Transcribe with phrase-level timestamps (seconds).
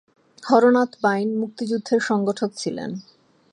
[0.43, 2.91] হরনাথ বাইন মুক্তিযুদ্ধের সংগঠক ছিলেন।